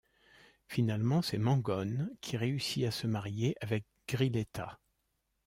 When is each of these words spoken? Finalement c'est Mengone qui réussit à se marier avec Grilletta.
Finalement 0.67 1.21
c'est 1.21 1.37
Mengone 1.37 2.09
qui 2.21 2.35
réussit 2.35 2.85
à 2.85 2.89
se 2.89 3.05
marier 3.05 3.55
avec 3.61 3.85
Grilletta. 4.09 4.79